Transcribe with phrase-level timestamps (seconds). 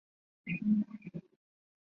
[0.03, 1.21] 终仕礼部右侍郎。